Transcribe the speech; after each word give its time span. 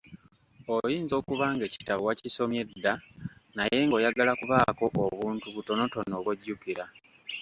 Oyinza 0.75 1.13
okuba 1.21 1.45
ng'ekitabo 1.53 2.01
wakisomye 2.07 2.61
dda 2.69 2.93
naye 3.57 3.77
ng'oyagala 3.85 4.31
kubaako 4.39 4.85
obuntu 5.07 5.47
butonotono 5.55 6.13
bw'ojjukira 6.23 6.85